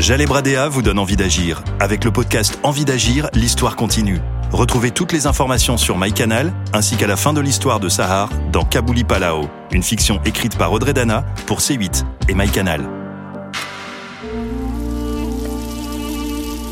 Jalé 0.00 0.24
Bradéa 0.24 0.66
vous 0.70 0.80
donne 0.80 0.98
envie 0.98 1.16
d'agir. 1.16 1.62
Avec 1.78 2.04
le 2.04 2.10
podcast 2.10 2.58
Envie 2.62 2.86
d'agir, 2.86 3.28
l'histoire 3.34 3.76
continue. 3.76 4.18
Retrouvez 4.50 4.92
toutes 4.92 5.12
les 5.12 5.26
informations 5.26 5.76
sur 5.76 5.98
MyCanal, 5.98 6.54
ainsi 6.72 6.96
qu'à 6.96 7.06
la 7.06 7.16
fin 7.16 7.34
de 7.34 7.40
l'histoire 7.40 7.80
de 7.80 7.90
Sahar 7.90 8.30
dans 8.50 8.64
Kabouli 8.64 9.04
Palao, 9.04 9.50
une 9.72 9.82
fiction 9.82 10.18
écrite 10.24 10.56
par 10.56 10.72
Audrey 10.72 10.94
Dana 10.94 11.26
pour 11.46 11.58
C8 11.58 12.04
et 12.30 12.34
MyCanal. 12.34 12.88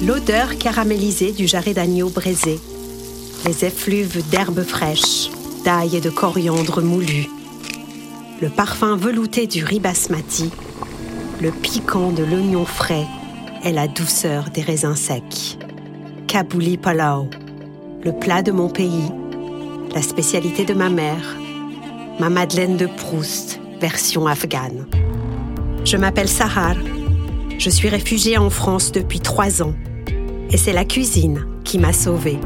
L'odeur 0.07 0.57
caramélisée 0.57 1.33
du 1.33 1.47
jarret 1.47 1.75
d'agneau 1.75 2.09
braisé, 2.09 2.59
les 3.45 3.65
effluves 3.67 4.27
d'herbes 4.31 4.65
fraîches, 4.65 5.29
d'ail 5.67 5.97
et 5.97 6.01
de 6.01 6.11
coriandre 6.11 6.81
moulu, 6.81 7.27
le 8.41 8.49
parfum 8.49 8.97
velouté 8.97 9.47
du 9.47 9.65
riz 9.65 9.81
basmati, 9.81 10.51
le 11.43 11.51
piquant 11.51 12.11
de 12.11 12.25
l'oignon 12.25 12.65
frais 12.65 13.07
et 13.65 13.73
la 13.73 13.89
douceur 13.89 14.51
des 14.51 14.63
raisins 14.63 14.95
secs. 14.95 15.59
Kabouli 16.27 16.77
Palao, 16.77 17.29
le 18.05 18.13
plat 18.13 18.43
de 18.43 18.53
mon 18.53 18.69
pays, 18.69 19.11
la 19.95 20.03
spécialité 20.03 20.65
de 20.65 20.75
ma 20.75 20.91
mère, 20.91 21.37
ma 22.21 22.29
Madeleine 22.29 22.77
de 22.77 22.87
Proust, 22.87 23.61
version 23.81 24.27
afghane. 24.27 24.87
Je 25.85 25.97
m'appelle 25.97 26.29
Sahar. 26.29 26.77
Je 27.59 27.71
suis 27.71 27.89
réfugiée 27.89 28.39
en 28.39 28.51
France 28.51 28.93
depuis 28.93 29.21
trois 29.21 29.63
ans. 29.63 29.75
Et 30.51 30.57
c'est 30.57 30.73
la 30.73 30.85
cuisine 30.85 31.47
qui 31.65 31.79
m'a 31.79 31.93
sauvée. 31.93 32.39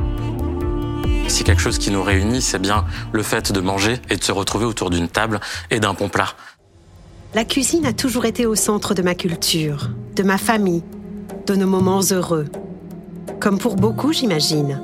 Si 1.29 1.45
quelque 1.45 1.63
chose 1.63 1.79
qui 1.79 1.91
nous 1.91 2.03
réunit, 2.03 2.43
c'est 2.43 2.59
bien 2.59 2.85
le 3.13 3.23
fait 3.23 3.53
de 3.53 3.61
manger 3.61 4.01
et 4.11 4.17
de 4.17 4.25
se 4.25 4.33
retrouver 4.33 4.65
autour 4.65 4.91
d'une 4.91 5.09
table 5.09 5.41
et 5.71 5.81
d'un 5.81 5.95
bon 5.95 6.09
plat. 6.09 6.29
La 7.35 7.45
cuisine 7.45 7.87
a 7.87 7.93
toujours 7.93 8.27
été 8.27 8.45
au 8.45 8.55
centre 8.55 8.95
de 8.95 9.03
ma 9.03 9.15
culture, 9.15 9.91
de 10.15 10.23
ma 10.23 10.37
famille, 10.37 10.83
de 11.47 11.55
nos 11.55 11.67
moments 11.67 12.01
heureux. 12.11 12.47
Comme 13.41 13.59
pour 13.59 13.77
beaucoup, 13.77 14.13
j'imagine. 14.13 14.81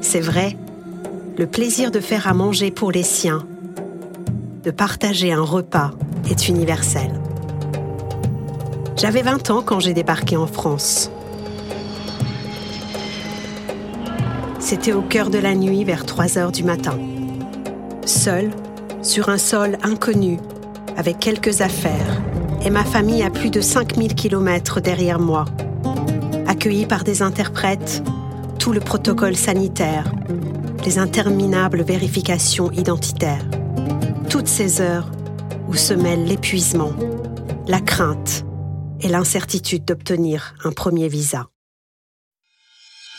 C'est 0.00 0.20
vrai, 0.20 0.56
le 1.38 1.46
plaisir 1.46 1.90
de 1.90 2.00
faire 2.00 2.26
à 2.28 2.34
manger 2.34 2.70
pour 2.70 2.92
les 2.92 3.02
siens, 3.02 3.46
de 4.64 4.70
partager 4.70 5.32
un 5.32 5.42
repas, 5.42 5.92
est 6.30 6.48
universel. 6.48 7.20
J'avais 8.96 9.22
20 9.22 9.50
ans 9.50 9.62
quand 9.64 9.80
j'ai 9.80 9.94
débarqué 9.94 10.36
en 10.36 10.46
France. 10.46 11.10
C'était 14.58 14.92
au 14.92 15.02
cœur 15.02 15.30
de 15.30 15.38
la 15.38 15.54
nuit 15.54 15.84
vers 15.84 16.04
3 16.04 16.38
heures 16.38 16.52
du 16.52 16.64
matin. 16.64 16.98
Seul, 18.04 18.50
sur 19.02 19.28
un 19.28 19.38
sol 19.38 19.78
inconnu, 19.82 20.38
avec 20.96 21.18
quelques 21.18 21.60
affaires, 21.60 22.20
et 22.64 22.70
ma 22.70 22.84
famille 22.84 23.22
à 23.22 23.30
plus 23.30 23.50
de 23.50 23.60
5000 23.60 24.14
km 24.14 24.80
derrière 24.80 25.20
moi. 25.20 25.44
Accueillie 26.66 26.86
par 26.86 27.04
des 27.04 27.22
interprètes, 27.22 28.02
tout 28.58 28.72
le 28.72 28.80
protocole 28.80 29.36
sanitaire, 29.36 30.10
les 30.84 30.98
interminables 30.98 31.84
vérifications 31.84 32.72
identitaires. 32.72 33.44
Toutes 34.28 34.48
ces 34.48 34.80
heures 34.80 35.08
où 35.68 35.74
se 35.74 35.94
mêlent 35.94 36.24
l'épuisement, 36.24 36.90
la 37.68 37.78
crainte 37.78 38.44
et 39.00 39.06
l'incertitude 39.06 39.84
d'obtenir 39.84 40.56
un 40.64 40.72
premier 40.72 41.06
visa. 41.06 41.46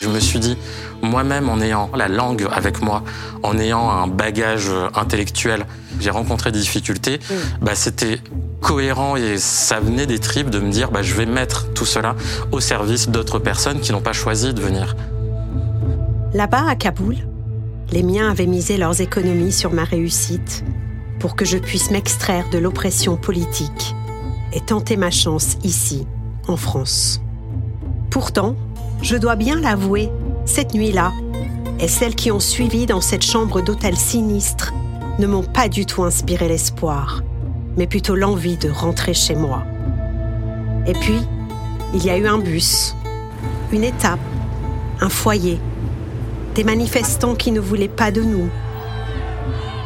Je 0.02 0.10
me 0.10 0.20
suis 0.20 0.40
dit, 0.40 0.58
moi-même 1.02 1.48
en 1.48 1.62
ayant 1.62 1.90
la 1.96 2.10
langue 2.10 2.50
avec 2.52 2.82
moi, 2.82 3.02
en 3.44 3.58
ayant 3.58 3.90
un 3.90 4.08
bagage 4.08 4.70
intellectuel, 4.94 5.66
j'ai 6.02 6.10
rencontré 6.10 6.52
des 6.52 6.60
difficultés, 6.60 7.22
bah, 7.62 7.76
c'était 7.76 8.20
cohérent 8.62 9.16
et 9.16 9.38
ça 9.38 9.80
venait 9.80 10.06
des 10.06 10.20
tripes 10.20 10.50
de 10.50 10.60
me 10.60 10.72
dire 10.72 10.92
bah, 10.92 11.02
je 11.02 11.14
vais 11.14 11.26
mettre 11.26 11.72
tout 11.74 11.86
cela 11.86 12.16
au 12.52 12.60
service 12.60 13.10
d'autres 13.10 13.40
personnes 13.40 13.80
qui 13.80 13.92
n'ont 13.92 14.02
pas 14.02 14.14
choisi 14.14 14.54
de 14.54 14.62
venir. 14.62 14.96
Là-bas, 16.34 16.66
à 16.68 16.76
Kaboul, 16.76 17.16
les 17.92 18.04
miens 18.04 18.30
avaient 18.30 18.48
misé 18.48 18.78
leurs 18.78 19.00
économies 19.02 19.52
sur 19.52 19.72
ma 19.72 19.84
réussite 19.84 20.64
pour 21.20 21.36
que 21.36 21.46
je 21.46 21.58
puisse 21.58 21.92
m'extraire 21.92 22.50
de 22.52 22.58
l'oppression 22.58 23.18
politique 23.18 23.96
et 24.54 24.62
tenter 24.62 24.98
ma 24.98 25.12
chance 25.12 25.58
ici, 25.64 26.06
en 26.48 26.58
France. 26.58 27.22
Pourtant, 28.10 28.56
je 29.02 29.16
dois 29.16 29.36
bien 29.36 29.60
l'avouer, 29.60 30.10
cette 30.46 30.74
nuit-là, 30.74 31.14
et 31.80 31.88
celles 31.88 32.16
qui 32.16 32.32
ont 32.32 32.40
suivi 32.40 32.86
dans 32.86 33.02
cette 33.02 33.24
chambre 33.24 33.62
d'hôtel 33.62 33.96
sinistre 33.96 34.74
ne 35.20 35.28
m'ont 35.28 35.44
pas 35.44 35.70
du 35.70 35.86
tout 35.86 36.04
inspiré 36.04 36.48
l'espoir, 36.48 37.22
mais 37.78 37.88
plutôt 37.88 38.16
l'envie 38.16 38.58
de 38.58 38.70
rentrer 38.70 39.14
chez 39.14 39.36
moi. 39.36 39.64
Et 40.86 40.94
puis, 40.94 41.20
il 41.94 42.04
y 42.04 42.10
a 42.10 42.18
eu 42.18 42.28
un 42.28 42.40
bus, 42.40 42.96
une 43.72 43.84
étape, 43.84 44.20
un 45.00 45.10
foyer, 45.10 45.60
des 46.56 46.64
manifestants 46.64 47.36
qui 47.36 47.52
ne 47.52 47.60
voulaient 47.60 47.88
pas 47.88 48.12
de 48.12 48.22
nous, 48.22 48.50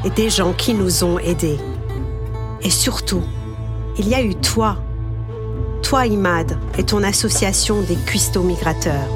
et 0.03 0.09
des 0.09 0.29
gens 0.29 0.53
qui 0.53 0.74
nous 0.74 1.03
ont 1.03 1.19
aidés. 1.19 1.59
Et 2.62 2.69
surtout, 2.69 3.24
il 3.97 4.08
y 4.08 4.16
a 4.16 4.22
eu 4.22 4.35
toi, 4.35 4.78
toi 5.84 6.08
Imad 6.08 6.58
et 6.78 6.84
ton 6.84 7.03
association 7.03 7.81
des 7.81 7.96
cuistots 7.96 8.44
migrateurs. 8.44 9.09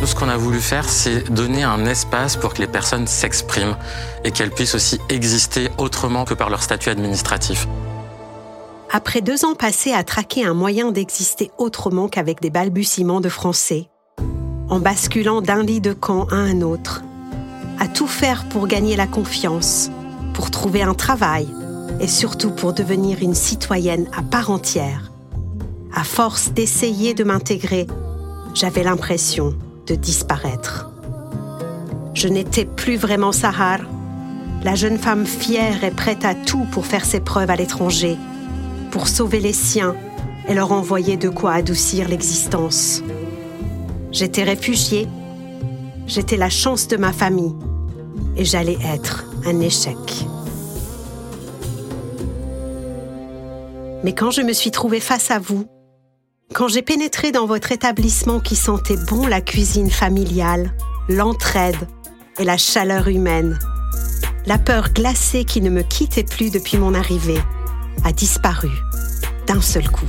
Nous, 0.00 0.06
ce 0.06 0.14
qu'on 0.14 0.28
a 0.28 0.36
voulu 0.36 0.60
faire, 0.60 0.88
c'est 0.88 1.28
donner 1.28 1.64
un 1.64 1.84
espace 1.84 2.36
pour 2.36 2.54
que 2.54 2.60
les 2.60 2.68
personnes 2.68 3.08
s'expriment 3.08 3.76
et 4.24 4.30
qu'elles 4.30 4.52
puissent 4.52 4.76
aussi 4.76 5.00
exister 5.08 5.70
autrement 5.76 6.24
que 6.24 6.34
par 6.34 6.50
leur 6.50 6.62
statut 6.62 6.88
administratif. 6.88 7.66
Après 8.90 9.20
deux 9.20 9.44
ans 9.44 9.54
passés 9.54 9.92
à 9.92 10.04
traquer 10.04 10.44
un 10.44 10.54
moyen 10.54 10.92
d'exister 10.92 11.50
autrement 11.58 12.08
qu'avec 12.08 12.40
des 12.40 12.50
balbutiements 12.50 13.20
de 13.20 13.28
français, 13.28 13.88
en 14.70 14.78
basculant 14.78 15.42
d'un 15.42 15.64
lit 15.64 15.80
de 15.80 15.92
camp 15.92 16.26
à 16.30 16.36
un 16.36 16.62
autre, 16.62 17.02
à 17.80 17.88
tout 17.88 18.06
faire 18.06 18.44
pour 18.48 18.68
gagner 18.68 18.94
la 18.94 19.08
confiance, 19.08 19.90
pour 20.32 20.52
trouver 20.52 20.82
un 20.82 20.94
travail 20.94 21.48
et 22.00 22.06
surtout 22.06 22.50
pour 22.50 22.72
devenir 22.72 23.18
une 23.20 23.34
citoyenne 23.34 24.08
à 24.16 24.22
part 24.22 24.50
entière, 24.50 25.10
à 25.92 26.04
force 26.04 26.52
d'essayer 26.52 27.14
de 27.14 27.24
m'intégrer, 27.24 27.88
j'avais 28.54 28.84
l'impression 28.84 29.56
disparaître. 29.94 30.90
Je 32.14 32.28
n'étais 32.28 32.64
plus 32.64 32.96
vraiment 32.96 33.32
Sahar, 33.32 33.80
la 34.64 34.74
jeune 34.74 34.98
femme 34.98 35.24
fière 35.24 35.84
et 35.84 35.90
prête 35.90 36.24
à 36.24 36.34
tout 36.34 36.66
pour 36.72 36.86
faire 36.86 37.04
ses 37.04 37.20
preuves 37.20 37.50
à 37.50 37.56
l'étranger, 37.56 38.16
pour 38.90 39.08
sauver 39.08 39.40
les 39.40 39.52
siens 39.52 39.94
et 40.48 40.54
leur 40.54 40.72
envoyer 40.72 41.16
de 41.16 41.28
quoi 41.28 41.52
adoucir 41.52 42.08
l'existence. 42.08 43.02
J'étais 44.10 44.42
réfugiée, 44.42 45.06
j'étais 46.06 46.36
la 46.36 46.50
chance 46.50 46.88
de 46.88 46.96
ma 46.96 47.12
famille 47.12 47.54
et 48.36 48.44
j'allais 48.44 48.78
être 48.82 49.26
un 49.46 49.60
échec. 49.60 50.26
Mais 54.04 54.12
quand 54.12 54.30
je 54.30 54.42
me 54.42 54.52
suis 54.52 54.70
trouvée 54.70 55.00
face 55.00 55.30
à 55.30 55.38
vous, 55.38 55.66
quand 56.54 56.68
j'ai 56.68 56.82
pénétré 56.82 57.30
dans 57.30 57.46
votre 57.46 57.72
établissement 57.72 58.40
qui 58.40 58.56
sentait 58.56 58.96
bon 58.96 59.26
la 59.26 59.40
cuisine 59.40 59.90
familiale, 59.90 60.72
l'entraide 61.08 61.76
et 62.38 62.44
la 62.44 62.56
chaleur 62.56 63.08
humaine, 63.08 63.58
la 64.46 64.58
peur 64.58 64.90
glacée 64.92 65.44
qui 65.44 65.60
ne 65.60 65.70
me 65.70 65.82
quittait 65.82 66.24
plus 66.24 66.50
depuis 66.50 66.78
mon 66.78 66.94
arrivée 66.94 67.40
a 68.04 68.12
disparu 68.12 68.70
d'un 69.46 69.60
seul 69.60 69.88
coup. 69.90 70.08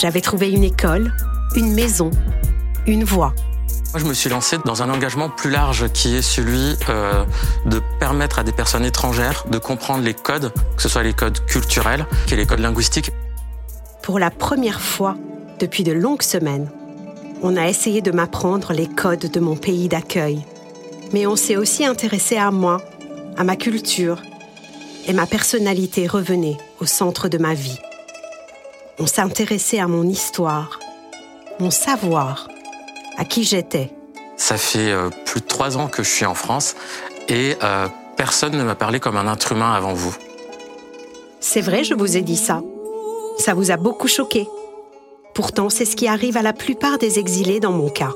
J'avais 0.00 0.20
trouvé 0.20 0.50
une 0.50 0.64
école, 0.64 1.12
une 1.56 1.72
maison, 1.74 2.10
une 2.86 3.04
voie. 3.04 3.34
Moi, 3.92 4.00
je 4.00 4.04
me 4.04 4.14
suis 4.14 4.28
lancé 4.28 4.58
dans 4.64 4.82
un 4.82 4.90
engagement 4.90 5.30
plus 5.30 5.50
large 5.50 5.90
qui 5.92 6.16
est 6.16 6.22
celui 6.22 6.76
euh, 6.88 7.24
de 7.64 7.80
permettre 7.98 8.38
à 8.38 8.44
des 8.44 8.52
personnes 8.52 8.84
étrangères 8.84 9.44
de 9.50 9.58
comprendre 9.58 10.04
les 10.04 10.14
codes, 10.14 10.52
que 10.76 10.82
ce 10.82 10.88
soit 10.88 11.02
les 11.02 11.14
codes 11.14 11.44
culturels, 11.46 12.06
et 12.30 12.36
les 12.36 12.44
codes 12.44 12.60
linguistiques 12.60 13.10
pour 14.06 14.20
la 14.20 14.30
première 14.30 14.80
fois 14.80 15.16
depuis 15.58 15.82
de 15.82 15.90
longues 15.90 16.22
semaines, 16.22 16.70
on 17.42 17.56
a 17.56 17.66
essayé 17.66 18.02
de 18.02 18.12
m'apprendre 18.12 18.72
les 18.72 18.86
codes 18.86 19.32
de 19.32 19.40
mon 19.40 19.56
pays 19.56 19.88
d'accueil. 19.88 20.44
Mais 21.12 21.26
on 21.26 21.34
s'est 21.34 21.56
aussi 21.56 21.84
intéressé 21.84 22.36
à 22.36 22.52
moi, 22.52 22.80
à 23.36 23.42
ma 23.42 23.56
culture, 23.56 24.22
et 25.08 25.12
ma 25.12 25.26
personnalité 25.26 26.06
revenait 26.06 26.56
au 26.78 26.86
centre 26.86 27.28
de 27.28 27.36
ma 27.36 27.54
vie. 27.54 27.80
On 29.00 29.08
s'est 29.08 29.22
intéressé 29.22 29.80
à 29.80 29.88
mon 29.88 30.04
histoire, 30.04 30.78
mon 31.58 31.72
savoir, 31.72 32.46
à 33.18 33.24
qui 33.24 33.42
j'étais. 33.42 33.90
Ça 34.36 34.56
fait 34.56 34.92
euh, 34.92 35.10
plus 35.24 35.40
de 35.40 35.46
trois 35.46 35.78
ans 35.78 35.88
que 35.88 36.04
je 36.04 36.10
suis 36.10 36.26
en 36.26 36.34
France 36.34 36.76
et 37.26 37.56
euh, 37.60 37.88
personne 38.16 38.56
ne 38.56 38.62
m'a 38.62 38.76
parlé 38.76 39.00
comme 39.00 39.16
un 39.16 39.32
être 39.32 39.50
humain 39.50 39.72
avant 39.72 39.94
vous. 39.94 40.14
C'est 41.40 41.60
vrai, 41.60 41.82
je 41.82 41.94
vous 41.94 42.16
ai 42.16 42.22
dit 42.22 42.36
ça. 42.36 42.62
Ça 43.38 43.54
vous 43.54 43.70
a 43.70 43.76
beaucoup 43.76 44.08
choqué. 44.08 44.48
Pourtant, 45.34 45.68
c'est 45.68 45.84
ce 45.84 45.96
qui 45.96 46.08
arrive 46.08 46.36
à 46.36 46.42
la 46.42 46.52
plupart 46.52 46.98
des 46.98 47.18
exilés 47.18 47.60
dans 47.60 47.72
mon 47.72 47.88
cas. 47.88 48.12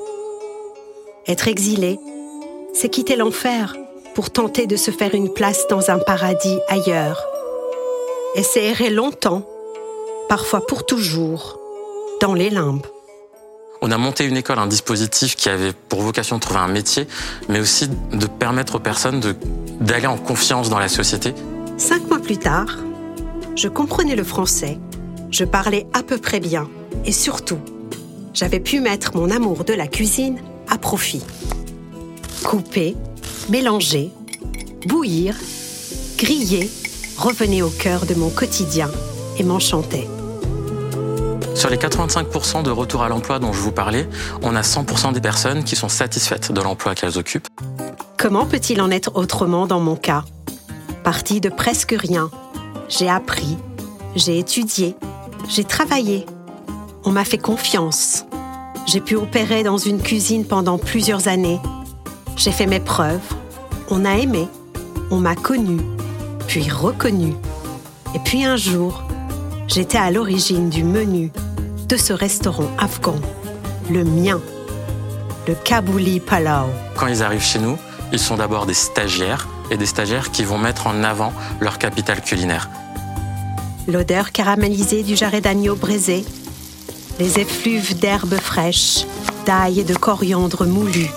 Être 1.27 1.47
exilé, 1.47 1.99
c'est 2.73 2.89
quitter 2.89 3.15
l'enfer 3.15 3.75
pour 4.15 4.31
tenter 4.31 4.65
de 4.67 4.75
se 4.75 4.91
faire 4.91 5.13
une 5.13 5.31
place 5.31 5.67
dans 5.69 5.91
un 5.91 5.99
paradis 5.99 6.57
ailleurs. 6.67 7.23
Et 8.35 8.43
c'est 8.43 8.63
errer 8.63 8.89
longtemps, 8.89 9.47
parfois 10.29 10.65
pour 10.65 10.85
toujours, 10.85 11.59
dans 12.21 12.33
les 12.33 12.49
limbes. 12.49 12.85
On 13.83 13.91
a 13.91 13.97
monté 13.97 14.25
une 14.25 14.37
école, 14.37 14.59
un 14.59 14.67
dispositif 14.67 15.35
qui 15.35 15.49
avait 15.49 15.73
pour 15.73 16.01
vocation 16.01 16.35
de 16.37 16.41
trouver 16.41 16.59
un 16.59 16.67
métier, 16.67 17.07
mais 17.49 17.59
aussi 17.59 17.87
de 17.87 18.27
permettre 18.27 18.75
aux 18.75 18.79
personnes 18.79 19.21
d'aller 19.79 20.07
en 20.07 20.17
confiance 20.17 20.69
dans 20.69 20.79
la 20.79 20.87
société. 20.87 21.33
Cinq 21.77 22.07
mois 22.07 22.19
plus 22.19 22.37
tard, 22.37 22.77
je 23.55 23.67
comprenais 23.67 24.15
le 24.15 24.23
français, 24.23 24.77
je 25.31 25.45
parlais 25.45 25.87
à 25.93 26.03
peu 26.03 26.17
près 26.17 26.39
bien, 26.39 26.69
et 27.05 27.11
surtout, 27.11 27.59
j'avais 28.33 28.59
pu 28.59 28.79
mettre 28.79 29.15
mon 29.15 29.31
amour 29.31 29.63
de 29.63 29.73
la 29.73 29.87
cuisine 29.87 30.39
à 30.69 30.77
profit. 30.77 31.23
Couper, 32.43 32.95
mélanger, 33.49 34.11
bouillir, 34.85 35.35
griller 36.17 36.69
revenait 37.17 37.61
au 37.61 37.69
cœur 37.69 38.05
de 38.05 38.13
mon 38.13 38.29
quotidien 38.29 38.89
et 39.37 39.43
m'enchantait. 39.43 40.07
Sur 41.55 41.69
les 41.69 41.77
85% 41.77 42.63
de 42.63 42.71
retour 42.71 43.03
à 43.03 43.09
l'emploi 43.09 43.37
dont 43.39 43.53
je 43.53 43.59
vous 43.59 43.71
parlais, 43.71 44.07
on 44.41 44.55
a 44.55 44.61
100% 44.61 45.13
des 45.13 45.21
personnes 45.21 45.63
qui 45.63 45.75
sont 45.75 45.89
satisfaites 45.89 46.51
de 46.51 46.61
l'emploi 46.61 46.95
qu'elles 46.95 47.17
occupent. 47.17 47.47
Comment 48.17 48.45
peut-il 48.45 48.81
en 48.81 48.89
être 48.89 49.11
autrement 49.15 49.67
dans 49.67 49.79
mon 49.79 49.95
cas? 49.95 50.23
Parti 51.03 51.41
de 51.41 51.49
presque 51.49 51.95
rien, 51.97 52.31
j'ai 52.87 53.09
appris, 53.09 53.57
j'ai 54.15 54.39
étudié, 54.39 54.95
j'ai 55.51 55.65
travaillé. 55.65 56.25
On 57.03 57.11
m'a 57.11 57.25
fait 57.25 57.37
confiance. 57.37 58.25
J'ai 58.85 59.01
pu 59.01 59.15
opérer 59.15 59.63
dans 59.63 59.77
une 59.77 60.01
cuisine 60.01 60.45
pendant 60.45 60.77
plusieurs 60.77 61.27
années. 61.27 61.59
J'ai 62.37 62.51
fait 62.51 62.67
mes 62.67 62.79
preuves. 62.79 63.19
On 63.89 64.05
a 64.05 64.13
aimé. 64.13 64.47
On 65.11 65.17
m'a 65.17 65.35
connu, 65.35 65.81
puis 66.47 66.69
reconnu. 66.69 67.33
Et 68.15 68.19
puis 68.19 68.45
un 68.45 68.55
jour, 68.55 69.03
j'étais 69.67 69.97
à 69.97 70.09
l'origine 70.09 70.69
du 70.69 70.85
menu 70.85 71.31
de 71.89 71.97
ce 71.97 72.13
restaurant 72.13 72.69
afghan, 72.77 73.15
le 73.89 74.05
mien, 74.05 74.39
le 75.49 75.53
Kabouli 75.53 76.21
Palau. 76.21 76.69
Quand 76.95 77.07
ils 77.07 77.23
arrivent 77.23 77.43
chez 77.43 77.59
nous, 77.59 77.77
ils 78.13 78.19
sont 78.19 78.37
d'abord 78.37 78.65
des 78.65 78.73
stagiaires 78.73 79.49
et 79.69 79.75
des 79.75 79.85
stagiaires 79.85 80.31
qui 80.31 80.45
vont 80.45 80.57
mettre 80.57 80.87
en 80.87 81.03
avant 81.03 81.33
leur 81.59 81.77
capital 81.77 82.21
culinaire. 82.21 82.69
L'odeur 83.87 84.31
caramélisée 84.31 85.03
du 85.03 85.15
jarret 85.15 85.41
d'agneau 85.41 85.75
braisé, 85.75 86.25
les 87.19 87.39
effluves 87.39 87.99
d'herbes 87.99 88.39
fraîches, 88.39 89.05
d'ail 89.45 89.79
et 89.79 89.83
de 89.83 89.95
coriandre 89.95 90.65
moulu, 90.65 91.07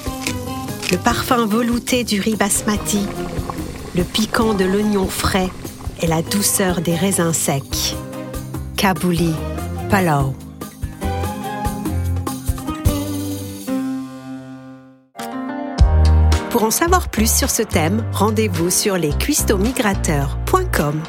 le 0.90 0.98
parfum 0.98 1.46
velouté 1.46 2.04
du 2.04 2.20
riz 2.20 2.36
basmati, 2.36 3.06
le 3.94 4.02
piquant 4.02 4.54
de 4.54 4.64
l'oignon 4.64 5.06
frais 5.06 5.50
et 6.00 6.06
la 6.06 6.22
douceur 6.22 6.80
des 6.80 6.94
raisins 6.94 7.32
secs. 7.32 7.96
Kabouli, 8.76 9.32
Palau. 9.90 10.34
Pour 16.50 16.64
en 16.64 16.70
savoir 16.70 17.08
plus 17.08 17.32
sur 17.32 17.50
ce 17.50 17.62
thème, 17.62 18.04
rendez-vous 18.12 18.70
sur 18.70 18.96
lescuistomigrateurs.com. 18.96 21.02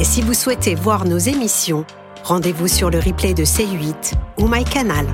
Et 0.00 0.04
si 0.04 0.22
vous 0.22 0.34
souhaitez 0.34 0.76
voir 0.76 1.04
nos 1.06 1.18
émissions, 1.18 1.84
rendez-vous 2.22 2.68
sur 2.68 2.88
le 2.88 3.00
replay 3.00 3.34
de 3.34 3.44
C8 3.44 4.12
ou 4.38 4.46
MyCanal. 4.46 5.06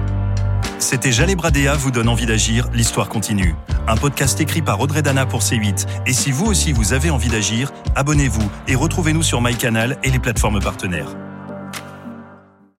C'était 0.79 1.11
Jalé 1.11 1.37
Bradéa 1.37 1.75
vous 1.75 1.91
donne 1.91 2.09
envie 2.09 2.27
d'agir, 2.27 2.69
l'histoire 2.75 3.09
continue. 3.09 3.55
Un 3.89 3.97
podcast 3.97 4.39
écrit 4.41 4.61
par 4.61 4.81
Audrey 4.81 5.01
Dana 5.01 5.25
pour 5.25 5.41
C8. 5.41 5.87
Et 6.07 6.13
si 6.13 6.31
vous 6.31 6.45
aussi 6.45 6.73
vous 6.73 6.93
avez 6.93 7.09
envie 7.09 7.31
d'agir, 7.31 7.73
abonnez-vous 7.95 8.51
et 8.69 8.75
retrouvez-nous 8.75 9.23
sur 9.23 9.41
MyCanal 9.41 9.97
et 10.03 10.11
les 10.11 10.19
plateformes 10.19 10.61
partenaires. 10.61 11.17